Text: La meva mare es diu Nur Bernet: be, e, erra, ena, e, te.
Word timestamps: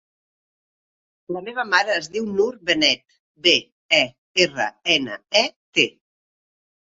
La 1.35 1.41
meva 1.49 1.65
mare 1.73 1.93
es 1.97 2.07
diu 2.15 2.29
Nur 2.37 2.47
Bernet: 2.69 3.05
be, 3.47 3.53
e, 3.99 4.01
erra, 4.47 4.67
ena, 4.97 5.19
e, 5.43 5.47
te. 5.79 5.87